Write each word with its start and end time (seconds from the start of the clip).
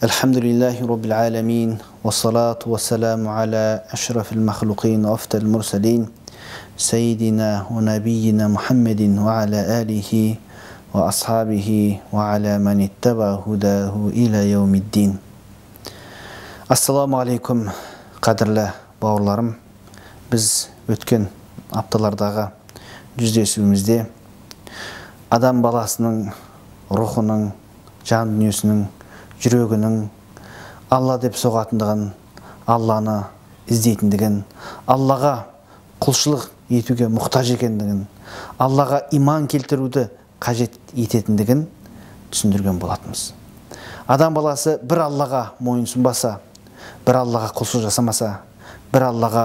الحمد 0.00 0.40
لله 0.40 0.80
رب 0.80 1.04
العالمين 1.04 1.76
والصلاة 2.04 2.64
والسلام 2.64 3.20
على 3.28 3.84
أشرف 3.92 4.32
المخلوقين 4.32 5.04
وأفت 5.04 5.44
المرسلين 5.44 6.08
سيدنا 6.76 7.68
ونبينا 7.68 8.48
محمد 8.48 9.00
وعلى 9.20 9.60
آله 9.84 10.12
وأصحابه 10.96 11.68
وعلى 12.16 12.52
من 12.58 12.80
اتبع 12.80 13.44
هداه 13.44 13.94
إلى 14.16 14.40
يوم 14.56 14.72
الدين 14.74 15.10
السلام 16.72 17.12
عليكم 17.14 17.68
قدرلі 18.24 18.72
бауырларым 19.04 19.50
біз 20.32 20.70
өткен 20.88 21.26
апталардағы 21.76 22.46
жүздесуімізде 23.20 24.06
адам 25.28 25.60
баласының 25.60 26.32
рухының 26.88 27.50
жан 28.08 28.32
дүниесінің 28.32 28.80
жүрегінің 29.40 30.00
алла 30.92 31.16
деп 31.22 31.36
соғатындығын 31.40 32.06
алланы 32.70 33.16
іздейтіндігін 33.70 34.42
аллаға 34.90 35.34
құлшылық 36.02 36.48
етуге 36.80 37.08
мұқтаж 37.12 37.54
екендігін 37.56 38.04
аллаға 38.60 39.02
иман 39.16 39.46
келтіруді 39.50 40.08
қажет 40.40 40.76
ететіндігін 40.94 41.66
түсіндірген 42.30 42.78
болатынбыз. 42.80 43.32
Адам 44.06 44.34
баласы 44.34 44.78
бір 44.82 45.04
аллаға 45.06 45.42
мойынсұнбаса 45.60 46.38
бір 47.06 47.20
аллаға 47.22 47.52
құлшылық 47.58 47.88
жасамаса 47.88 48.30
бір 48.92 49.08
аллаға 49.10 49.44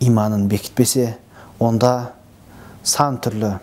иманын 0.00 0.48
бекітпесе 0.48 1.16
онда 1.60 2.12
сан 2.84 3.20
түрлі 3.22 3.56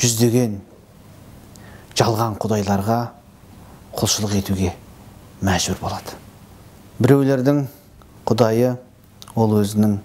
жүздеген 0.00 0.58
жалған 1.98 2.38
құдайларға 2.42 3.00
құлшылық 3.94 4.34
етуге 4.38 4.72
мәжбүр 5.44 5.78
болады. 5.80 6.16
Біреулердің 6.98 7.64
құдайы 8.26 8.76
ол 9.34 9.56
өзінің 9.60 9.98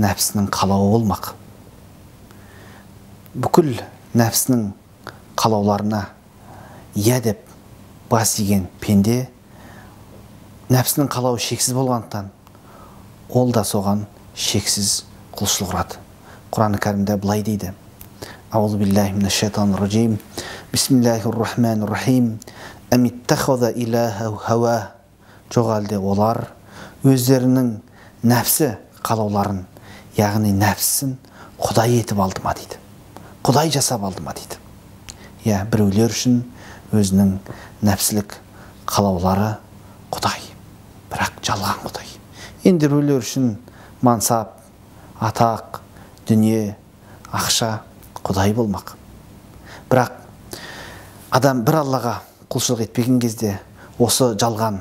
нәпсінің 0.00 0.48
қалауы 0.52 0.90
болмақ. 0.94 1.32
Бүкіл 3.34 3.74
нәпсінің 4.16 4.70
қалауларына 5.40 6.06
иә 6.94 7.20
деп 7.24 7.44
бас 8.10 8.34
иген 8.42 8.66
пенде 8.80 9.28
нәпсінің 10.70 11.08
қалауы 11.12 11.40
шексіз 11.40 11.74
болғандықтан 11.76 12.30
ол 13.30 13.52
да 13.54 13.62
соған 13.64 14.06
шексіз 14.34 15.04
құлшылық 15.38 15.74
ұрады. 15.74 16.00
Құран 16.50 16.76
кәрімде 16.82 17.16
былай 17.16 17.44
дейді. 17.46 17.74
Аузубилляхи 18.50 19.12
минашайтанир 19.14 19.78
рахим 19.80 20.18
бисмиллахи 20.72 21.30
рахманир 21.30 21.88
рахим 21.88 22.40
жоқ 25.50 25.72
әлде 25.78 25.98
олар 25.98 26.44
өздерінің 27.06 27.72
нәпсі 28.22 28.74
қалауларын 29.06 29.64
яғни 30.18 30.52
нәпсісін 30.58 31.16
құдай 31.60 32.00
етіп 32.02 32.20
алды 32.22 32.44
ма 32.44 32.54
дейді 32.58 32.80
құдай 33.42 33.70
жасап 33.72 34.04
алды 34.04 34.22
ма 34.22 34.34
дейді. 34.36 34.58
Иә 35.44 35.64
біреулер 35.72 36.12
үшін 36.12 36.42
өзінің 36.92 37.32
нәпсілік 37.86 38.36
қалаулары 38.90 39.54
құдай 40.12 40.42
бірақ 41.10 41.40
жалған 41.46 41.80
құдай. 41.86 42.10
Енді 42.68 42.90
біреулер 42.90 43.24
үшін 43.24 43.54
мансап 44.04 44.58
атақ 45.20 45.80
дүние 46.28 46.76
ақша 47.32 47.78
құдай 48.20 48.52
болмақ. 48.54 48.92
Бірақ 49.88 50.12
адам 51.30 51.64
бір 51.64 51.80
аллаға 51.80 52.18
құлшылық 52.50 52.82
етпеген 52.88 53.20
кезде 53.22 53.52
осы 54.02 54.32
жалған 54.40 54.80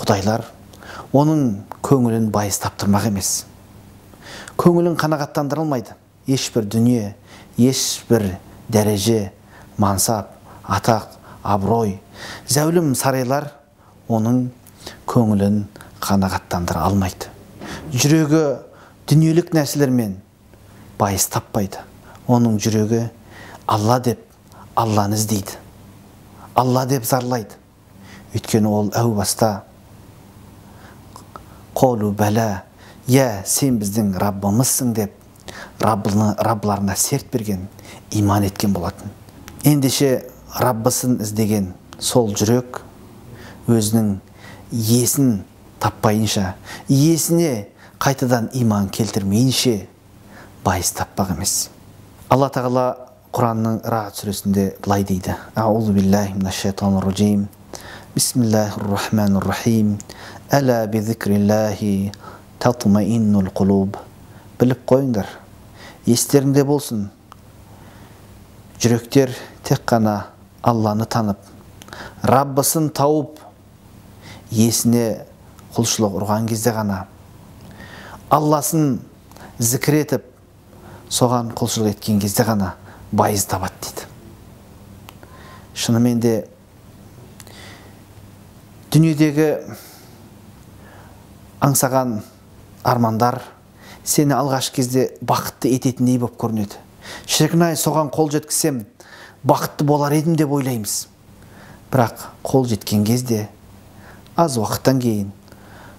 құдайлар 0.00 0.46
оның 1.12 1.42
көңілін 1.84 2.30
байыз 2.32 2.56
таптырмақ 2.62 3.10
емес. 3.10 3.44
Көңілін 4.56 4.96
қанағаттандыра 4.96 5.60
алмайды 5.60 5.96
ешбір 6.26 6.64
дүние 6.64 7.14
ешбір 7.60 8.24
дәреже 8.72 9.30
мансап 9.76 10.32
атақ 10.64 11.18
абырой 11.44 11.98
зәулім 12.48 12.94
сарайлар 12.96 13.50
оның 14.08 14.46
көңілін 15.10 15.66
қанағаттандыра 16.00 16.86
алмайды. 16.88 17.28
Жүрегі 17.92 18.42
дүниелік 19.10 19.52
нәрселермен 19.54 20.16
байыз 20.98 21.28
таппайды. 21.30 21.84
Оның 22.26 22.56
жүрегі 22.62 23.04
алла 23.68 24.00
деп 24.00 24.24
алланы 24.74 25.20
іздейді. 25.20 25.65
Алла 26.56 26.86
деп 26.88 27.04
зарлайды 27.04 27.58
өйткені 28.34 28.70
ол 28.72 28.90
әу 28.96 29.12
баста 29.16 29.50
қолу 31.76 32.12
бәлә 32.16 32.62
иә 33.06 33.44
сен 33.46 33.76
біздің 33.80 34.14
раббымызсың 34.20 34.94
деп 34.96 35.12
раббыны 35.80 36.32
раббыларына 36.38 36.96
серт 36.96 37.28
берген 37.32 37.68
иман 38.10 38.48
еткен 38.48 38.72
болатын 38.72 39.12
ендеше 39.64 40.26
раббысын 40.56 41.20
іздеген 41.22 41.72
сол 42.00 42.32
жүрек 42.32 42.80
өзінің 43.68 44.16
иесін 44.72 45.42
таппайынша 45.80 46.54
иесіне 46.88 47.68
қайтадан 48.00 48.48
иман 48.56 48.88
келтірмейінше 48.88 49.86
байыз 50.64 50.92
таппақ 50.96 51.36
емес 51.36 51.68
алла 52.28 52.48
тағала 52.50 53.05
құранның 53.36 53.82
рағат 53.84 54.16
сүресінде 54.16 54.62
былай 54.80 55.02
дейді 55.04 55.34
аузу 55.60 55.92
биллахи 55.92 56.32
минашшайтанир 56.38 57.04
раджим 57.04 57.42
бисмиллахир 58.14 58.86
рахманир 58.88 59.44
рахим 59.44 59.90
әла 60.48 60.78
бизикриллахи 60.88 62.14
татмаиннул 62.64 63.50
құлуб 63.58 63.98
біліп 64.56 64.86
қойыңдар 64.88 65.28
естеріңде 66.08 66.64
болсын 66.64 67.02
жүректер 68.80 69.34
тек 69.68 69.84
қана 69.84 70.16
алланы 70.64 71.04
танып 71.04 71.44
раббысын 72.32 72.88
тауып 72.96 73.44
есіне 74.48 75.04
құлшылық 75.76 76.16
ұрған 76.22 76.48
кезде 76.48 76.72
ғана 76.72 77.02
алласын 78.32 78.96
зікір 79.60 80.00
етіп 80.00 80.34
соған 81.20 81.52
құлшылық 81.52 81.98
еткен 81.98 82.24
кезде 82.24 82.48
ғана 82.48 82.72
байыз 83.12 83.44
табады 83.46 83.74
дейді. 83.82 84.06
Шынымен 85.76 86.20
де 86.20 86.34
дүниедегі 88.92 89.50
аңсаған 91.64 92.20
армандар 92.86 93.42
сені 94.06 94.36
алғаш 94.36 94.70
кезде 94.74 95.10
бақытты 95.20 95.72
ететіндей 95.76 96.18
болып 96.22 96.38
көрінеді. 96.40 96.78
Шіркін 97.26 97.68
ай 97.68 97.76
соған 97.78 98.10
қол 98.14 98.30
жеткізсем 98.34 98.84
бақытты 99.46 99.84
болар 99.86 100.14
едім 100.16 100.36
деп 100.38 100.52
ойлаймыз. 100.52 101.06
Бірақ 101.92 102.28
қол 102.42 102.66
жеткен 102.66 103.04
кезде 103.06 103.48
аз 104.36 104.56
уақыттан 104.58 105.00
кейін 105.02 105.32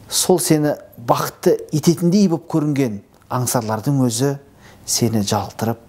сол 0.09 0.39
сені 0.39 0.75
бақытты 0.97 1.57
ететіндей 1.71 2.27
болып 2.27 2.47
көрінген 2.51 3.01
аңсарлардың 3.33 4.03
өзі 4.07 4.37
сені 4.85 5.23
жалтырып 5.27 5.86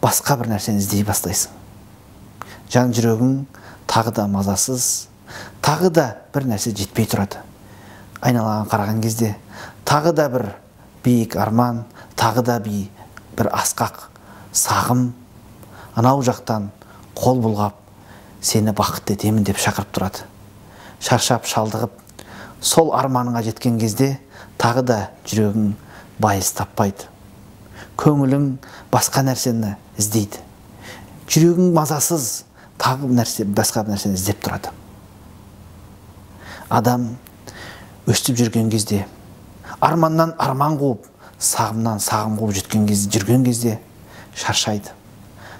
басқа 0.00 0.36
бір 0.40 0.50
нәрсені 0.54 0.80
іздей 0.80 1.04
бастайсың. 1.04 1.52
Жан 2.72 2.94
жүрегің 2.96 3.44
тағы 3.90 4.14
да 4.16 4.26
мазасыз 4.30 5.08
тағы 5.62 5.90
да 5.90 6.06
бір 6.34 6.46
нәрсе 6.50 6.72
жетпей 6.76 7.08
тұрады. 7.10 7.42
Айналаға 8.20 8.68
қараған 8.70 9.02
кезде 9.04 9.34
тағы 9.84 10.12
да 10.16 10.28
бір 10.32 10.46
биік 11.04 11.36
арман 11.36 11.84
тағы 12.16 12.44
да 12.46 12.58
би 12.60 12.88
бір 13.36 13.50
асқақ 13.56 14.06
сағым 14.52 15.10
анау 15.96 16.22
жақтан 16.24 16.70
қол 17.16 17.40
бұлғап 17.44 17.76
сені 18.40 18.72
бақытты 18.76 19.16
етемін 19.18 19.44
деп 19.44 19.60
шақырып 19.60 19.92
тұрады. 19.96 20.24
Шаршап 21.00 21.46
шалдығып 21.48 21.96
сол 22.60 22.92
арманыңа 22.96 23.42
жеткен 23.44 23.78
кезде 23.80 24.14
тағы 24.60 24.84
да 24.84 24.98
жүрегің 25.26 25.72
байыз 26.20 26.52
таппайды. 26.56 27.08
Көңілің 28.00 28.46
басқа 28.92 29.22
нәрсені 29.26 29.74
іздейді. 30.00 30.40
Жүрегің 31.30 31.72
мазасыз 31.76 32.44
тағы 32.80 33.10
нәрсе 33.12 33.44
басқа 33.44 33.84
нәрсені 33.88 34.16
іздеп 34.16 34.40
тұрады. 34.44 34.72
Адам 36.70 37.10
өстіп 38.08 38.38
жүрген 38.40 38.70
кезде 38.72 39.04
арманнан 39.80 40.32
арман 40.38 40.78
қуып 40.80 41.06
сағымнан 41.40 42.00
сағым 42.00 42.38
қуып 42.40 42.54
жеткен 42.56 42.86
кезде 42.88 43.18
жүрген 43.18 43.44
кезде 43.44 43.76
шаршайды 44.34 44.94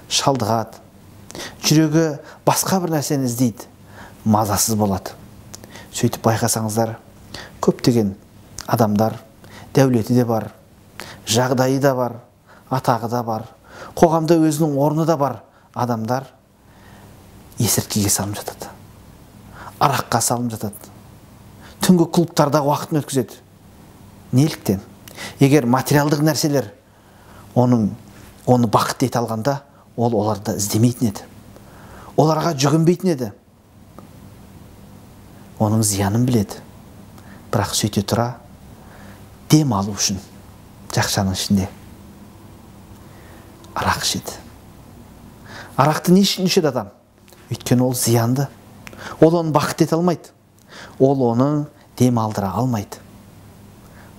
шалдығады. 0.09 0.81
Жүрегі 1.61 2.07
басқа 2.47 2.81
бір 2.83 2.95
нәрсені 2.97 3.29
іздейді 3.29 3.69
мазасыз 4.25 4.75
болады. 4.79 5.13
Сөйтіп 5.93 6.25
байқасаңыздар 6.25 6.97
көптеген 7.61 8.15
адамдар 8.67 9.19
дәулеті 9.75 10.15
де 10.17 10.25
бар 10.25 10.49
жағдайы 11.27 11.79
да 11.79 11.93
бар 11.95 12.17
атағы 12.71 13.09
да 13.11 13.23
бар 13.27 13.47
қоғамда 13.97 14.39
өзінің 14.39 14.77
орны 14.79 15.05
да 15.05 15.17
бар 15.19 15.41
адамдар 15.73 16.27
есірткіге 17.59 18.09
салынып 18.09 18.41
жатады 18.41 18.71
араққа 19.81 20.21
салынып 20.21 20.55
жатады 20.57 20.91
түнгі 21.81 22.07
клубтарда 22.13 22.61
уақытын 22.63 23.01
өткізеді. 23.01 23.39
Неліктен? 24.31 24.79
Егер 25.41 25.65
материалдық 25.65 26.21
нәрселер 26.23 26.69
оның 27.57 27.89
оны 28.47 28.69
бақытты 28.71 29.09
ете 29.09 29.19
алғанда 29.19 29.57
ол 29.97 30.15
оларды 30.15 30.55
іздемейтін 30.61 31.09
еді 31.11 31.25
оларға 32.15 32.53
жүгінбейтін 32.55 33.11
еді 33.15 33.31
оның 35.61 35.83
зиянын 35.85 36.23
біледі. 36.25 36.61
Бірақ 37.51 37.75
сөйте 37.75 38.05
тұра 38.07 38.37
дем 39.51 39.73
алу 39.75 39.97
үшін 39.97 40.21
жақшаның 40.95 41.35
ішінде 41.35 41.67
арақ 43.75 44.03
ішеді. 44.03 44.37
Арақты 45.77 46.11
не 46.11 46.23
үшін 46.25 46.49
ішеді 46.49 46.71
адам? 46.71 46.91
Өйткені 47.51 47.85
ол 47.87 47.95
зиянды. 47.95 48.47
Ол 49.19 49.35
оны 49.39 49.51
бақытты 49.51 49.85
ете 49.87 49.95
алмайды. 49.95 50.31
Ол 50.99 51.23
оны 51.31 51.67
дем 51.97 52.19
алдыра 52.19 52.51
алмайды. 52.55 52.99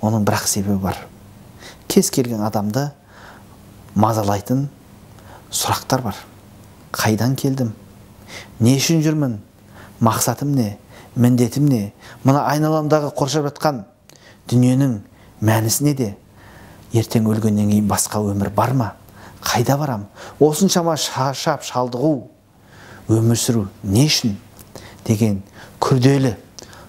Оның 0.00 0.25
бірақ 0.26 0.46
себебі 0.46 0.78
бар. 0.82 0.99
Кез 1.88 2.10
келген 2.10 2.43
адамды 2.43 2.90
мазалайтын 3.94 4.69
сұрақтар 5.52 6.02
бар. 6.02 6.16
Қайдан 6.93 7.37
келдім? 7.37 7.72
Не 8.60 8.76
үшін 8.78 9.02
жүрмін? 9.05 9.38
Мақсатым 10.00 10.55
не? 10.56 10.76
Міндетім 11.14 11.69
не? 11.69 11.93
Мына 12.25 12.46
айналамдағы 12.48 13.12
қоршап 13.16 13.46
жатқан 13.50 13.84
дүниенің 14.50 14.98
мәнісі 15.44 15.87
неде? 15.87 16.14
Ертең 16.93 17.28
өлгеннен 17.28 17.70
кейін 17.70 17.88
басқа 17.88 18.20
өмір 18.32 18.50
бар 18.56 18.75
ма? 18.76 18.88
Қайда 19.43 19.77
барам? 19.79 20.06
Осыншама 20.41 20.97
шаршап 20.97 21.65
шалдығу 21.67 22.12
өмір 23.12 23.39
сүру 23.39 23.67
не 23.83 24.06
үшін 24.09 24.37
деген 25.06 25.41
күрделі 25.83 26.37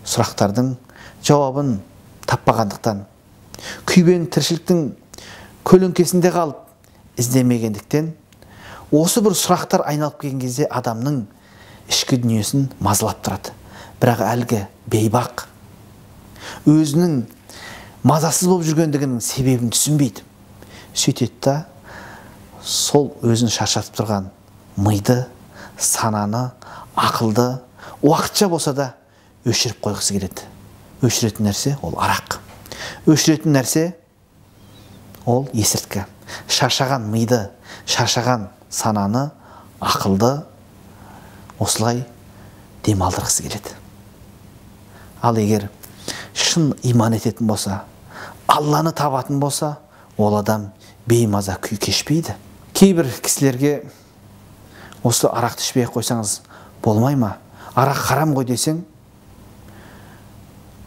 сұрақтардың 0.05 0.75
жауабын 1.25 1.77
таппағандықтан 2.29 3.05
күйбең 3.89 4.27
тіршіліктің 4.33 4.83
көлеңкесінде 5.67 6.31
қалып 6.33 7.19
іздемегендіктен 7.19 8.11
осы 8.93 9.23
бір 9.25 9.37
сұрақтар 9.37 9.85
айналып 9.89 10.21
келген 10.21 10.41
кезде 10.43 10.67
адамның 10.69 11.23
ішкі 11.89 12.19
дүниесін 12.23 12.69
мазалап 12.83 13.23
тұрады. 13.25 13.53
Бірақ 14.01 14.23
әлгі 14.27 14.61
бейбақ 14.91 15.45
өзінің 16.69 17.21
мазасыз 18.03 18.49
болып 18.49 18.67
жүргендігінің 18.67 19.21
себебін 19.23 19.71
түсінбейді. 19.73 20.23
Сөйтеді 20.93 21.39
да 21.41 21.55
сол 22.63 23.11
өзін 23.23 23.51
шаршатып 23.51 23.97
тұрған 23.97 24.29
миды 24.79 25.25
сананы 25.77 26.51
ақылды 26.95 27.59
уақытша 28.01 28.47
болса 28.49 28.73
да 28.73 28.93
өшіріп 29.45 29.81
қойғысы 29.83 30.15
келеді. 30.15 30.47
Өшіретін 31.03 31.49
нәрсе 31.49 31.75
ол 31.83 31.97
арақ. 31.99 32.39
Өшіретін 33.05 33.57
нәрсе 33.57 33.89
ол 35.25 35.49
есірткі. 35.51 36.05
Шаршаған 36.47 37.09
миды 37.11 37.49
шаршаған 37.85 38.47
сананы 38.71 39.29
ақылды 39.83 40.45
осылай 41.59 42.05
демалдырғысы 42.85 43.43
келеді. 43.43 43.75
Ал 45.21 45.35
егер 45.35 45.67
шын 46.33 46.71
иман 46.83 47.19
ететін 47.19 47.47
болса 47.47 47.83
алланы 48.47 48.93
табатын 48.95 49.39
болса 49.39 49.77
ол 50.17 50.37
адам 50.37 50.71
беймаза 51.07 51.57
күй 51.61 51.77
кешпейді. 51.77 52.35
Кейбір 52.73 53.09
кісілерге 53.21 53.83
осы 55.03 55.27
арақты 55.27 55.63
ішпей 55.63 55.87
қойсаңыз 55.87 56.41
болмай 56.83 57.15
ма? 57.15 57.37
Арақ 57.75 58.01
харам 58.07 58.33
ғой 58.37 58.47
десең 58.49 58.83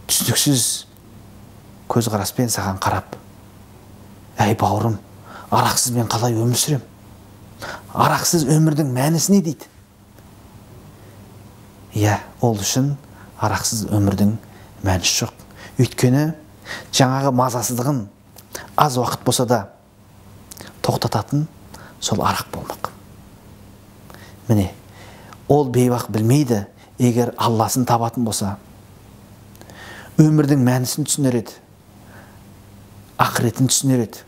түсініксіз 0.06 0.66
көзқараспен 1.90 2.50
саған 2.52 2.80
қарап 2.82 3.16
әй 4.42 4.54
бауырым 4.58 4.98
арақсыз 5.50 5.94
мен 5.96 6.10
қалай 6.10 6.34
өмір 6.34 6.58
сүремін 6.58 6.92
арақсыз 7.96 8.44
өмірдің 8.52 8.90
мәнісі 8.92 9.32
не 9.32 9.40
дейді? 9.44 9.68
Иә 11.96 12.18
ол 12.44 12.58
үшін 12.60 12.94
арақсыз 13.40 13.86
өмірдің 13.94 14.34
мәнісі 14.84 15.22
жоқ. 15.22 15.32
Өйткені 15.80 16.26
жаңағы 16.92 17.32
мазасыздығын 17.36 18.02
аз 18.76 18.98
уақыт 19.00 19.24
болса 19.24 19.46
да 19.48 19.60
тоқтататын 20.84 21.46
сол 22.06 22.22
арақ 22.22 22.48
болмақ. 22.54 22.90
Міне 24.48 24.70
ол 25.48 25.66
бейбақ 25.74 26.08
білмейді 26.14 26.64
егер 26.98 27.34
алласын 27.36 27.86
табатын 27.88 28.24
болса 28.24 28.56
өмірдің 30.22 30.62
мәнісін 30.64 31.08
түсінер 31.08 31.42
еді 31.42 31.62
ақыретін 33.18 33.70
түсінер 33.70 34.04
еді. 34.06 34.22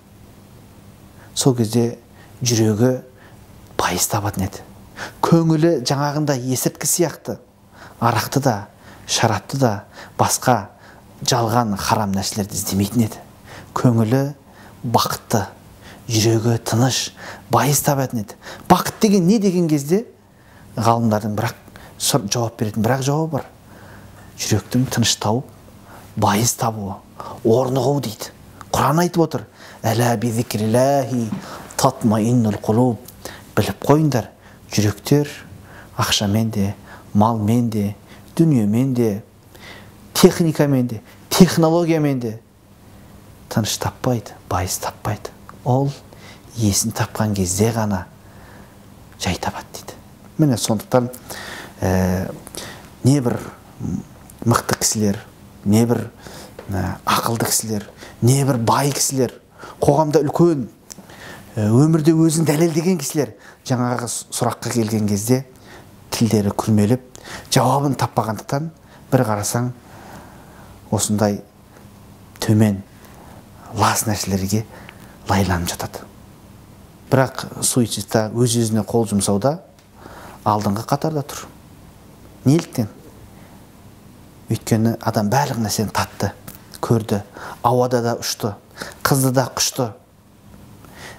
Сол 1.34 1.54
кезде 1.56 1.98
жүрегі 2.42 3.02
пайыз 3.78 4.08
табатын 4.10 4.48
еді. 4.48 4.64
Көңілі 5.22 5.78
жаңағындай 5.86 6.40
есірткі 6.54 6.88
сияқты. 6.88 7.38
Арақты 8.00 8.40
да 8.42 8.56
шарапты 9.06 9.58
да 9.60 9.72
басқа 10.18 10.70
жалған 11.22 11.76
харам 11.78 12.14
нәрселерді 12.16 12.56
іздемейтін 12.56 13.06
еді. 13.08 13.20
Көңілі 13.76 14.22
бақытты. 14.82 15.44
Жүрегі 16.08 16.56
тыныш 16.64 17.12
байыз 17.52 17.82
табатын 17.84 18.24
еді. 18.24 18.36
Бақыт 18.68 19.00
деген 19.00 19.26
не 19.28 19.38
деген 19.38 19.68
кезде 19.68 20.04
ғалымдардың 20.76 21.36
бірақ 21.36 21.54
жауап 22.32 22.58
беретін 22.58 22.82
бірақ 22.82 23.04
жауабы 23.04 23.38
бар. 23.38 23.46
Жүректің 24.38 24.88
тыныш 24.94 25.16
тауып 25.20 25.46
байыз 26.16 26.54
табуы 26.58 26.96
орнығу 27.44 28.00
дейді. 28.06 28.32
Құран 28.72 29.02
айтып 29.04 29.22
отыр. 29.26 29.46
Біліп 33.58 33.80
қойыңдар 33.82 34.28
жүректер 34.70 35.26
ақшамен 35.98 36.50
де 36.54 36.74
малмен 37.14 37.70
де 37.70 37.96
дүниемен 38.38 38.94
де 38.94 39.22
техникамен 40.14 40.86
де 40.86 41.00
технологиямен 41.28 42.20
де 42.20 42.38
тыныш 43.48 43.78
таппайды 43.82 44.36
байыз 44.50 44.78
таппайды. 44.78 45.32
Ол 45.64 45.90
есін 46.58 46.92
тапқан 46.96 47.34
кезде 47.38 47.70
ғана 47.74 48.04
жай 49.22 49.38
табады 49.40 49.66
дейді. 49.74 49.94
Міне 50.38 50.58
сондықтан 50.58 51.10
ә, 51.80 52.30
небір 53.04 53.38
мықты 54.44 54.78
кісілер 54.78 55.20
небір 55.64 56.08
ә, 56.70 56.98
ақылды 57.06 57.46
кісілер 57.48 57.88
небір 58.22 58.58
бай 58.58 58.92
кісілер 58.92 59.34
қоғамда 59.82 60.22
үлкен 60.26 60.66
ә, 61.56 61.68
өмірде 61.68 62.14
өзін 62.14 62.46
дәлелдеген 62.48 62.98
кісілер 63.02 63.34
жаңағы 63.68 64.10
сұраққа 64.10 64.72
келген 64.74 65.08
кезде 65.10 65.44
тілдері 66.14 66.54
күрмеліп 66.58 67.04
жауабын 67.54 67.96
таппағандықтан 67.98 68.70
бір 69.12 69.24
қарасаң 69.28 69.72
осындай 70.94 71.40
төмен 72.42 72.82
лас 73.76 74.06
нәрселерге 74.08 74.64
лайланып 75.28 75.68
жатады. 75.74 76.06
Бірақ 77.08 77.46
суицидта 77.64 78.28
өз 78.34 78.56
өзіне 78.62 78.84
қол 78.88 79.06
жұмсауда 79.10 79.58
алдыңғы 80.48 80.84
қатарда 80.88 81.24
тұр. 81.28 81.46
Неліктен? 82.44 82.88
Өйткені 84.48 84.96
адам 85.04 85.30
барлық 85.32 85.60
нәрсені 85.62 85.92
татты 85.92 86.32
көрді 86.84 87.22
ауада 87.66 88.02
да 88.04 88.16
ұшты 88.20 88.54
қызды 89.04 89.32
да 89.36 89.48
құшты. 89.54 89.90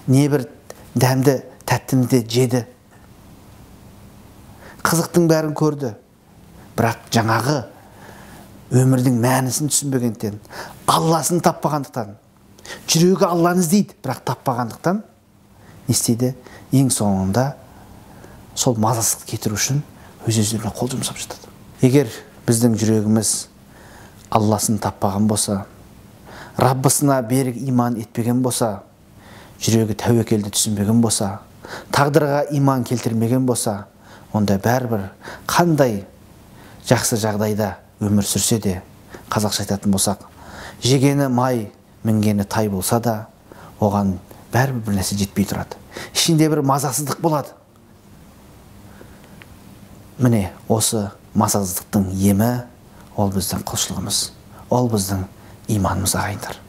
Небір 0.08 0.48
дәмді 0.96 1.40
тәттіні 1.70 2.08
де 2.10 2.24
жеді. 2.26 2.64
Қызықтың 4.86 5.28
бәрін 5.30 5.54
көрді. 5.58 5.94
Бірақ 6.80 7.10
жаңағы 7.14 7.60
өмірдің 8.70 9.18
мәнісін 9.22 9.70
түсінбегендіктен 9.72 10.38
алласын 10.90 11.42
таппағандықтан 11.46 12.14
жүрегі 12.90 13.26
алланы 13.26 13.64
іздейді 13.64 13.98
бірақ 14.04 14.22
таппағандықтан 14.30 15.02
не 15.90 15.98
істейді. 15.98 16.34
Ең 16.72 16.92
соңында 16.94 17.56
сол 18.54 18.78
мазасыздықты 18.78 19.34
кетіру 19.34 19.58
үшін 19.58 19.82
өз 20.30 20.38
өздеріне 20.44 20.72
қол 20.78 20.92
жұмсап 20.94 21.18
жатады. 21.18 21.50
Егер 21.82 22.12
біздің 22.46 22.78
жүрегіміз 22.78 23.34
алласын 24.30 24.78
таппаған 24.82 25.28
болса 25.30 25.64
раббысына 26.58 27.22
берік 27.26 27.58
иман 27.58 27.98
етпеген 27.98 28.44
болса 28.46 28.84
жүрегі 29.64 29.98
тәуекелді 30.00 30.52
түсінбеген 30.54 31.02
болса 31.02 31.40
тағдырға 31.96 32.46
иман 32.58 32.84
келтірмеген 32.88 33.46
болса 33.50 33.88
онда 34.34 34.60
бәрібір 34.62 35.08
қандай 35.50 36.04
жақсы 36.90 37.20
жағдайда 37.22 37.74
өмір 38.04 38.28
сүрсе 38.28 38.60
де 38.62 38.80
қазақша 39.32 39.66
айтатын 39.66 39.94
болсақ 39.96 40.28
жегені 40.84 41.30
май 41.34 41.70
мінгені 42.04 42.46
тай 42.46 42.70
болса 42.70 43.00
да 43.00 43.16
оған 43.80 44.18
бәрібір 44.54 44.86
бір 44.86 44.98
нәрсе 45.00 45.18
жетпей 45.20 45.48
тұрады. 45.50 45.78
Ішінде 46.14 46.50
бір 46.50 46.64
мазасыздық 46.66 47.22
болады. 47.24 47.54
Міне 50.20 50.50
осы 50.68 51.10
мазасыздықтың 51.38 52.10
емі 52.32 52.50
ол 53.16 53.32
біздің 53.36 53.64
құлшылығымыз 53.68 54.24
ол 54.74 54.90
біздің 54.92 55.28
иманымыз 55.76 56.16
ағайындар 56.20 56.60